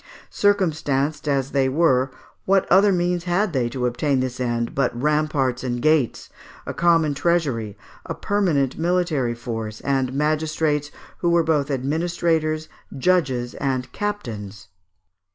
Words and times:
Circumstanced 0.31 1.27
as 1.27 1.51
they 1.51 1.69
were, 1.69 2.09
what 2.45 2.65
other 2.71 2.91
means 2.91 3.25
had 3.25 3.53
they 3.53 3.69
to 3.69 3.85
attain 3.85 4.19
this 4.19 4.39
end 4.39 4.73
but 4.73 4.99
ramparts 4.99 5.63
and 5.63 5.79
gates, 5.79 6.27
a 6.65 6.73
common 6.73 7.13
treasury, 7.13 7.77
a 8.07 8.15
permanent 8.15 8.79
military 8.79 9.35
force, 9.35 9.79
and 9.81 10.11
magistrates 10.15 10.89
who 11.19 11.29
were 11.29 11.43
both 11.43 11.69
administrators, 11.69 12.67
judges, 12.97 13.53
and 13.53 13.91
captains? 13.91 14.69